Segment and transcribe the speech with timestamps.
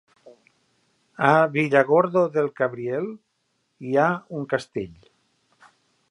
[1.31, 3.05] A Villargordo del Cabriel
[3.89, 5.05] hi ha un castell?